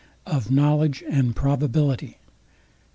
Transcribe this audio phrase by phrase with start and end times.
[0.25, 2.17] OF KNOWLEDGE AND PROBABILITY.